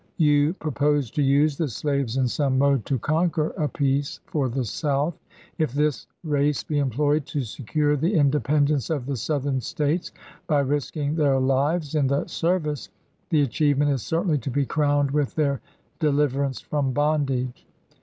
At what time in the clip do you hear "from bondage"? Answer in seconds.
16.61-17.67